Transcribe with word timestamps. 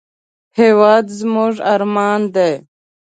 هېواد 0.59 1.05
زموږ 1.19 1.53
ارمان 1.73 2.21
دی 2.35 2.51